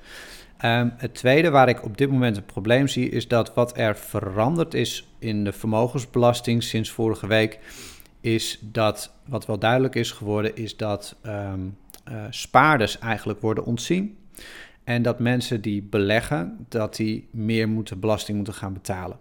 Um, 0.65 0.93
het 0.97 1.15
tweede 1.15 1.51
waar 1.51 1.69
ik 1.69 1.85
op 1.85 1.99
dit 1.99 2.11
moment 2.11 2.37
een 2.37 2.45
probleem 2.45 2.89
zie, 2.89 3.09
is 3.09 3.29
dat 3.29 3.55
wat 3.55 3.79
er 3.79 3.97
veranderd 3.97 4.75
is 4.75 5.09
in 5.19 5.45
de 5.45 5.53
vermogensbelasting 5.53 6.63
sinds 6.63 6.91
vorige 6.91 7.27
week, 7.27 7.59
is 8.21 8.59
dat 8.61 9.13
wat 9.27 9.47
wel 9.47 9.59
duidelijk 9.59 9.95
is 9.95 10.11
geworden, 10.11 10.57
is 10.57 10.77
dat 10.77 11.17
um, 11.27 11.77
uh, 12.09 12.25
spaarders 12.31 12.99
eigenlijk 12.99 13.41
worden 13.41 13.65
ontzien. 13.65 14.19
En 14.85 15.03
dat 15.03 15.19
mensen 15.19 15.61
die 15.61 15.83
beleggen, 15.83 16.67
dat 16.69 16.97
die 16.97 17.29
meer 17.31 17.69
moeten 17.69 18.01
belasting 18.01 18.37
moeten 18.37 18.55
gaan 18.55 18.73
betalen. 18.73 19.19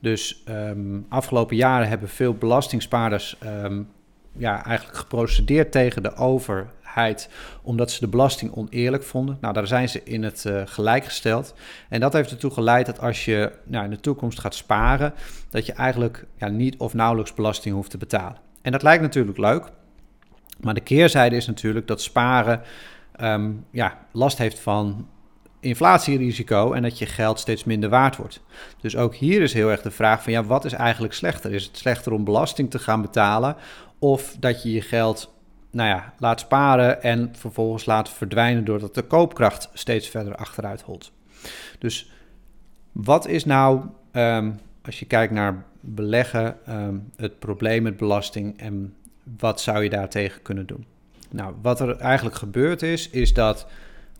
Dus 0.00 0.42
um, 0.48 1.06
afgelopen 1.08 1.56
jaren 1.56 1.88
hebben 1.88 2.08
veel 2.08 2.34
belastingspaarders 2.34 3.36
um, 3.44 3.88
ja, 4.32 4.64
eigenlijk 4.64 4.98
geprocedeerd 4.98 5.72
tegen 5.72 6.02
de 6.02 6.14
overheid, 6.14 7.28
omdat 7.62 7.90
ze 7.90 8.00
de 8.00 8.08
belasting 8.08 8.52
oneerlijk 8.52 9.02
vonden. 9.02 9.38
Nou, 9.40 9.54
daar 9.54 9.66
zijn 9.66 9.88
ze 9.88 10.02
in 10.02 10.22
het 10.22 10.44
uh, 10.46 10.62
gelijk 10.64 11.04
gesteld. 11.04 11.54
En 11.88 12.00
dat 12.00 12.12
heeft 12.12 12.30
ertoe 12.30 12.50
geleid 12.50 12.86
dat 12.86 13.00
als 13.00 13.24
je 13.24 13.52
nou, 13.64 13.84
in 13.84 13.90
de 13.90 14.00
toekomst 14.00 14.38
gaat 14.38 14.54
sparen, 14.54 15.14
dat 15.50 15.66
je 15.66 15.72
eigenlijk 15.72 16.26
ja, 16.36 16.48
niet 16.48 16.76
of 16.76 16.94
nauwelijks 16.94 17.34
belasting 17.34 17.74
hoeft 17.74 17.90
te 17.90 17.98
betalen. 17.98 18.36
En 18.62 18.72
dat 18.72 18.82
lijkt 18.82 19.02
natuurlijk 19.02 19.38
leuk, 19.38 19.72
maar 20.62 20.74
de 20.74 20.80
keerzijde 20.80 21.36
is 21.36 21.46
natuurlijk 21.46 21.86
dat 21.86 22.02
sparen 22.02 22.62
um, 23.20 23.64
ja, 23.70 23.98
last 24.12 24.38
heeft 24.38 24.58
van 24.58 25.08
inflatierisico 25.60 26.72
en 26.72 26.82
dat 26.82 26.98
je 26.98 27.06
geld 27.06 27.38
steeds 27.38 27.64
minder 27.64 27.90
waard 27.90 28.16
wordt. 28.16 28.40
Dus 28.80 28.96
ook 28.96 29.14
hier 29.14 29.42
is 29.42 29.52
heel 29.52 29.70
erg 29.70 29.82
de 29.82 29.90
vraag 29.90 30.22
van 30.22 30.32
ja, 30.32 30.44
wat 30.44 30.64
is 30.64 30.72
eigenlijk 30.72 31.14
slechter? 31.14 31.52
Is 31.52 31.64
het 31.64 31.76
slechter 31.76 32.12
om 32.12 32.24
belasting 32.24 32.70
te 32.70 32.78
gaan 32.78 33.02
betalen 33.02 33.56
of 33.98 34.36
dat 34.38 34.62
je 34.62 34.72
je 34.72 34.80
geld 34.80 35.34
nou 35.70 35.88
ja, 35.88 36.14
laat 36.18 36.40
sparen 36.40 37.02
en 37.02 37.30
vervolgens 37.36 37.84
laat 37.84 38.10
verdwijnen 38.10 38.64
doordat 38.64 38.94
de 38.94 39.02
koopkracht 39.02 39.70
steeds 39.72 40.08
verder 40.08 40.34
achteruit 40.34 40.82
holt? 40.82 41.12
Dus 41.78 42.10
wat 42.92 43.26
is 43.26 43.44
nou, 43.44 43.84
um, 44.12 44.58
als 44.84 44.98
je 44.98 45.06
kijkt 45.06 45.32
naar 45.32 45.64
beleggen, 45.80 46.56
um, 46.68 47.10
het 47.16 47.38
probleem 47.38 47.82
met 47.82 47.96
belasting 47.96 48.58
en 48.58 48.94
wat 49.38 49.60
zou 49.60 49.82
je 49.82 49.90
daartegen 49.90 50.42
kunnen 50.42 50.66
doen? 50.66 50.86
Nou, 51.30 51.54
wat 51.62 51.80
er 51.80 51.96
eigenlijk 51.96 52.36
gebeurd 52.36 52.82
is, 52.82 53.10
is 53.10 53.32
dat 53.32 53.66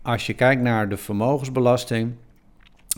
als 0.01 0.25
je 0.25 0.33
kijkt 0.33 0.61
naar 0.61 0.89
de 0.89 0.97
vermogensbelasting, 0.97 2.13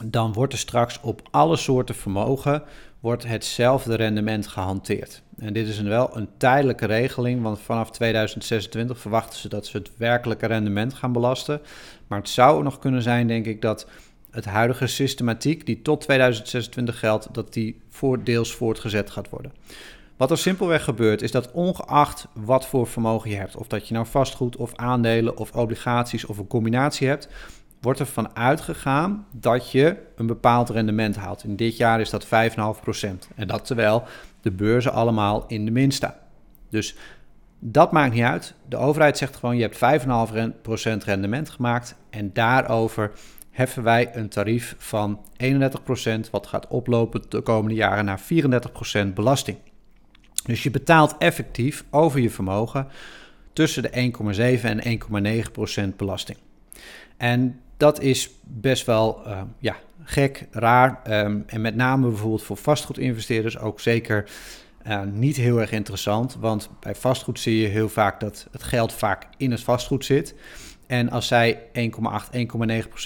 dan 0.03 0.33
wordt 0.33 0.53
er 0.53 0.59
straks 0.59 0.99
op 1.01 1.21
alle 1.31 1.55
soorten 1.55 1.95
vermogen 1.95 2.63
wordt 3.03 3.27
hetzelfde 3.27 3.95
rendement 3.95 4.47
gehanteerd. 4.47 5.21
En 5.37 5.53
dit 5.53 5.67
is 5.67 5.77
een, 5.77 5.87
wel 5.87 6.17
een 6.17 6.27
tijdelijke 6.37 6.85
regeling, 6.85 7.41
want 7.41 7.59
vanaf 7.59 7.91
2026 7.91 8.99
verwachten 8.99 9.39
ze 9.39 9.49
dat 9.49 9.65
ze 9.65 9.77
het 9.77 9.91
werkelijke 9.97 10.45
rendement 10.45 10.93
gaan 10.93 11.11
belasten. 11.11 11.61
Maar 12.07 12.19
het 12.19 12.29
zou 12.29 12.63
nog 12.63 12.79
kunnen 12.79 13.01
zijn, 13.01 13.27
denk 13.27 13.45
ik, 13.45 13.61
dat 13.61 13.87
het 14.31 14.45
huidige 14.45 14.87
systematiek 14.87 15.65
die 15.65 15.81
tot 15.81 16.01
2026 16.01 16.99
geldt, 16.99 17.27
dat 17.31 17.53
die 17.53 17.81
voor 17.89 18.23
deels 18.23 18.53
voortgezet 18.53 19.09
gaat 19.09 19.29
worden. 19.29 19.51
Wat 20.23 20.31
er 20.31 20.37
simpelweg 20.37 20.83
gebeurt, 20.83 21.21
is 21.21 21.31
dat 21.31 21.51
ongeacht 21.51 22.27
wat 22.33 22.67
voor 22.67 22.87
vermogen 22.87 23.29
je 23.29 23.35
hebt, 23.35 23.55
of 23.55 23.67
dat 23.67 23.87
je 23.87 23.93
nou 23.93 24.05
vastgoed 24.05 24.55
of 24.55 24.75
aandelen 24.75 25.37
of 25.37 25.51
obligaties 25.51 26.25
of 26.25 26.37
een 26.37 26.47
combinatie 26.47 27.07
hebt, 27.07 27.27
wordt 27.81 27.99
er 27.99 28.05
van 28.05 28.35
uitgegaan 28.35 29.25
dat 29.31 29.71
je 29.71 29.97
een 30.15 30.27
bepaald 30.27 30.69
rendement 30.69 31.15
haalt. 31.15 31.43
In 31.43 31.55
dit 31.55 31.77
jaar 31.77 31.99
is 31.99 32.09
dat 32.09 32.25
5,5%. 32.25 32.29
En 33.35 33.47
dat 33.47 33.65
terwijl 33.65 34.03
de 34.41 34.51
beurzen 34.51 34.93
allemaal 34.93 35.43
in 35.47 35.65
de 35.65 35.71
min 35.71 35.91
staan. 35.91 36.15
Dus 36.69 36.95
dat 37.59 37.91
maakt 37.91 38.13
niet 38.13 38.23
uit. 38.23 38.53
De 38.69 38.77
overheid 38.77 39.17
zegt 39.17 39.35
gewoon: 39.35 39.57
je 39.57 39.69
hebt 39.71 40.03
5,5% 41.01 41.05
rendement 41.05 41.49
gemaakt. 41.49 41.95
En 42.09 42.33
daarover 42.33 43.11
heffen 43.51 43.83
wij 43.83 44.15
een 44.15 44.29
tarief 44.29 44.75
van 44.77 45.19
31%, 45.43 46.29
wat 46.31 46.47
gaat 46.47 46.67
oplopen 46.67 47.21
de 47.29 47.41
komende 47.41 47.75
jaren 47.75 48.05
naar 48.05 48.21
34% 49.05 49.13
belasting. 49.13 49.57
Dus 50.43 50.63
je 50.63 50.71
betaalt 50.71 51.17
effectief 51.17 51.83
over 51.89 52.19
je 52.19 52.29
vermogen 52.29 52.87
tussen 53.53 53.83
de 53.83 54.11
1,7 54.59 54.63
en 54.63 55.43
1,9 55.45 55.51
procent 55.51 55.97
belasting. 55.97 56.37
En 57.17 57.59
dat 57.77 58.01
is 58.01 58.29
best 58.43 58.85
wel 58.85 59.21
uh, 59.27 59.41
ja, 59.59 59.75
gek, 60.03 60.47
raar. 60.51 61.01
Um, 61.25 61.43
en 61.47 61.61
met 61.61 61.75
name 61.75 62.07
bijvoorbeeld 62.07 62.43
voor 62.43 62.57
vastgoedinvesteerders 62.57 63.59
ook 63.59 63.79
zeker 63.79 64.29
uh, 64.87 65.01
niet 65.11 65.35
heel 65.35 65.59
erg 65.59 65.71
interessant. 65.71 66.37
Want 66.39 66.69
bij 66.79 66.95
vastgoed 66.95 67.39
zie 67.39 67.57
je 67.57 67.67
heel 67.67 67.89
vaak 67.89 68.19
dat 68.19 68.47
het 68.51 68.63
geld 68.63 68.93
vaak 68.93 69.27
in 69.37 69.51
het 69.51 69.61
vastgoed 69.61 70.05
zit. 70.05 70.35
En 70.87 71.09
als 71.09 71.27
zij 71.27 71.59
1,8, 71.59 71.61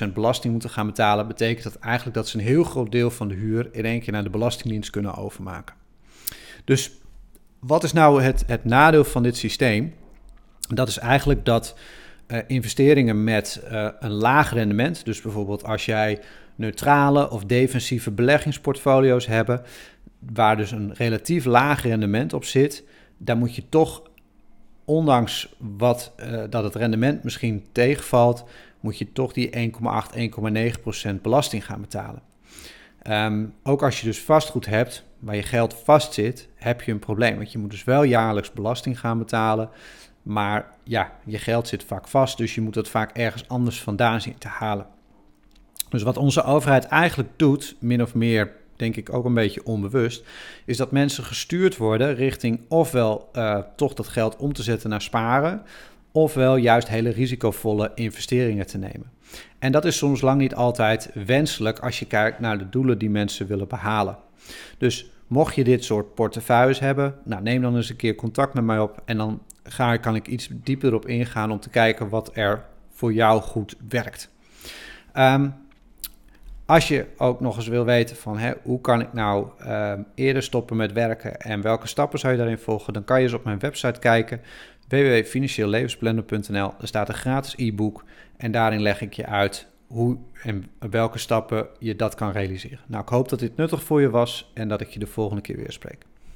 1,9% 0.08 0.14
belasting 0.14 0.52
moeten 0.52 0.70
gaan 0.70 0.86
betalen, 0.86 1.28
betekent 1.28 1.64
dat 1.64 1.76
eigenlijk 1.76 2.16
dat 2.16 2.28
ze 2.28 2.38
een 2.38 2.44
heel 2.44 2.64
groot 2.64 2.92
deel 2.92 3.12
van 3.12 3.28
de 3.28 3.36
huur 3.36 3.70
in 3.72 3.86
één 3.86 4.00
keer 4.00 4.14
naar 4.14 4.24
de 4.24 4.30
Belastingdienst 4.30 4.90
kunnen 4.90 5.16
overmaken. 5.16 5.76
Dus 6.64 6.92
wat 7.60 7.84
is 7.84 7.94
nou 7.94 8.22
het, 8.22 8.44
het 8.48 8.66
nadeel 8.66 9.04
van 9.04 9.24
dit 9.24 9.38
systeem? 9.38 9.94
Dat 10.70 10.88
is 10.88 10.98
eigenlijk 10.98 11.46
dat 11.46 11.76
uh, 12.28 12.40
investeringen 12.48 13.24
met 13.24 13.62
uh, 13.72 13.88
een 14.00 14.12
laag 14.12 14.54
rendement, 14.54 15.06
dus 15.06 15.22
bijvoorbeeld 15.22 15.64
als 15.64 15.86
jij 15.86 16.20
neutrale 16.56 17.30
of 17.30 17.46
defensieve 17.46 18.12
beleggingsportfolio's 18.12 19.26
hebben, 19.26 19.62
waar 20.20 20.58
dus 20.58 20.72
een 20.72 20.94
relatief 20.94 21.46
laag 21.46 21.84
rendement 21.84 22.34
op 22.34 22.44
zit, 22.44 22.84
daar 23.18 23.38
moet 23.38 23.56
je 23.56 23.64
toch, 23.70 24.02
ondanks 24.86 25.56
wat, 25.58 26.14
uh, 26.20 26.44
dat 26.50 26.64
het 26.64 26.76
rendement 26.76 27.24
misschien 27.24 27.66
tegenvalt, 27.72 28.46
moet 28.80 28.98
je 28.98 29.12
toch 29.12 29.34
die 29.34 29.50
1,8, 29.50 30.18
1,9% 31.14 31.22
belasting 31.22 31.66
gaan 31.66 31.82
betalen. 31.82 32.22
Um, 33.10 33.54
ook 33.64 33.84
als 33.84 34.00
je 34.00 34.06
dus 34.06 34.22
vastgoed 34.22 34.66
hebt, 34.66 35.04
waar 35.20 35.36
je 35.36 35.44
geld 35.44 35.74
vastzit, 35.74 36.48
heb 36.56 36.82
je 36.82 36.92
een 36.92 37.00
probleem. 37.00 37.36
Want 37.36 37.52
je 37.52 37.58
moet 37.58 37.72
dus 37.72 37.84
wel 37.84 38.04
jaarlijks 38.04 38.52
belasting 38.52 39.00
gaan 39.00 39.18
betalen. 39.18 39.70
Maar 40.24 40.70
ja, 40.84 41.14
je 41.26 41.38
geld 41.38 41.68
zit 41.68 41.84
vaak 41.84 42.08
vast, 42.08 42.38
dus 42.38 42.56
je 42.56 42.62
moet 42.62 42.76
het 42.76 42.90
vaak 42.90 43.18
ergens 43.18 43.48
anders 43.48 43.82
vandaan 43.82 44.22
zien 44.22 44.38
te 44.38 44.48
halen. 44.48 44.86
Dus 45.90 46.04
wat 46.04 46.18
onze 46.18 46.44
overheid 46.44 46.86
eigenlijk 46.86 47.30
doet, 47.36 47.76
min 47.80 48.02
of 48.02 48.16
meer, 48.16 48.52
denk 48.76 48.96
ik 48.96 49.14
ook 49.14 49.26
een 49.26 49.34
beetje 49.34 49.66
onbewust, 49.66 50.24
is 50.66 50.78
dat 50.78 50.92
mensen 50.92 51.24
gestuurd 51.24 51.78
worden 51.78 52.16
richting 52.16 52.60
ofwel 52.68 53.30
uh, 53.34 53.60
toch 53.76 53.94
dat 53.94 54.08
geld 54.08 54.36
om 54.36 54.54
te 54.54 54.64
zetten 54.64 54.90
naar 54.90 55.02
sparen, 55.02 55.62
ofwel 56.12 56.56
juist 56.56 56.88
hele 56.88 57.10
risicovolle 57.10 57.92
investeringen 57.96 58.68
te 58.68 58.78
nemen. 58.78 59.12
En 59.60 59.72
dat 59.72 59.86
is 59.86 59.98
soms 59.98 60.22
lang 60.22 60.40
niet 60.40 60.56
altijd 60.56 61.12
wenselijk 61.14 61.80
als 61.80 62.00
je 62.00 62.06
kijkt 62.06 62.40
naar 62.40 62.58
de 62.58 62.70
doelen 62.70 62.98
die 62.98 63.10
mensen 63.10 63.48
willen 63.48 63.68
behalen. 63.68 64.18
Dus 64.78 65.12
mocht 65.28 65.56
je 65.56 65.64
dit 65.64 65.84
soort 65.84 66.14
portefeuilles 66.16 66.80
hebben, 66.80 67.16
nou, 67.24 67.42
neem 67.42 67.62
dan 67.62 67.76
eens 67.76 67.90
een 67.90 67.96
keer 67.96 68.16
contact 68.16 68.54
met 68.54 68.64
mij 68.64 68.80
op 68.80 69.02
en 69.06 69.18
dan 69.18 69.42
ga, 69.64 69.98
kan 69.98 70.16
ik 70.16 70.28
iets 70.28 70.50
dieper 70.52 70.94
op 70.94 71.08
ingaan 71.08 71.52
om 71.52 71.60
te 71.60 71.70
kijken 71.70 72.10
wat 72.10 72.32
er 72.34 72.66
voor 72.90 73.14
jou 73.14 73.42
goed 73.42 73.76
werkt. 73.90 74.30
Um, 75.18 75.54
als 76.66 76.88
je 76.88 77.06
ook 77.18 77.40
nog 77.40 77.56
eens 77.56 77.68
wil 77.68 77.86
weten 77.86 78.16
van 78.16 78.38
hè, 78.38 78.54
hoe 78.64 78.82
kan 78.82 79.02
ik 79.02 79.14
nou 79.14 79.48
uh, 79.62 79.94
eerder 80.16 80.44
stoppen 80.44 80.78
met 80.78 80.94
werken 80.94 81.40
en 81.40 81.62
welke 81.62 81.88
stappen 81.88 82.20
zou 82.20 82.32
je 82.32 82.40
daarin 82.40 82.58
volgen, 82.58 82.94
dan 82.94 83.04
kan 83.04 83.18
je 83.18 83.24
eens 83.24 83.34
op 83.34 83.44
mijn 83.44 83.60
website 83.60 84.00
kijken 84.00 84.42
www.financieellevensblender.nl. 84.88 86.74
Er 86.80 86.88
staat 86.88 87.10
een 87.10 87.16
gratis 87.16 87.54
e-book 87.58 88.04
en 88.38 88.52
daarin 88.52 88.82
leg 88.82 89.02
ik 89.02 89.14
je 89.14 89.26
uit 89.26 89.68
hoe 89.88 90.18
en 90.44 90.66
welke 90.90 91.18
stappen 91.18 91.68
je 91.80 91.96
dat 91.96 92.16
kan 92.16 92.32
realiseren. 92.32 92.80
Nou, 92.88 93.04
ik 93.04 93.10
hoop 93.10 93.30
dat 93.30 93.40
dit 93.40 93.56
nuttig 93.56 93.84
voor 93.84 94.02
je 94.02 94.10
was 94.10 94.52
en 94.54 94.68
dat 94.68 94.82
ik 94.82 94.90
je 94.90 95.00
de 95.00 95.08
volgende 95.08 95.42
keer 95.42 95.58
weer 95.58 95.72
spreek. 95.72 96.06